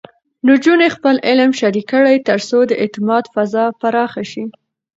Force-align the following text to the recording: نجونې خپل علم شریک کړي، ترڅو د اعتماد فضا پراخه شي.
نجونې 0.47 0.87
خپل 0.95 1.15
علم 1.27 1.51
شریک 1.59 1.87
کړي، 1.93 2.15
ترڅو 2.29 2.59
د 2.67 2.71
اعتماد 2.81 3.23
فضا 3.35 3.65
پراخه 3.79 4.23
شي. 4.31 4.43